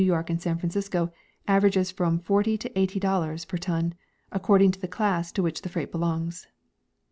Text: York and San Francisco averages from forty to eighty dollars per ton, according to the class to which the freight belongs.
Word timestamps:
York 0.01 0.31
and 0.31 0.41
San 0.41 0.57
Francisco 0.57 1.11
averages 1.47 1.91
from 1.91 2.17
forty 2.17 2.57
to 2.57 2.71
eighty 2.75 2.99
dollars 2.99 3.45
per 3.45 3.57
ton, 3.59 3.93
according 4.31 4.71
to 4.71 4.79
the 4.79 4.87
class 4.87 5.31
to 5.31 5.43
which 5.43 5.61
the 5.61 5.69
freight 5.69 5.91
belongs. 5.91 6.47